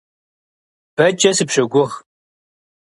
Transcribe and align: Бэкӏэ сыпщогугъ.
Бэкӏэ 0.95 1.31
сыпщогугъ. 1.37 1.93